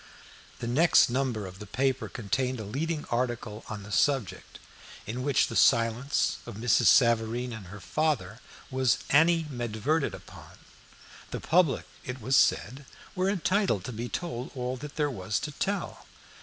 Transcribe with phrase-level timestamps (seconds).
[0.57, 4.57] The next number of the paper contained a leading article on the subject,
[5.05, 6.87] in which the silence of Mrs.
[6.87, 8.39] Savareen and her father
[8.71, 10.57] was animadverted upon.
[11.29, 15.51] The public, it was said, were entitled to be told all that there was to
[15.51, 16.07] tell.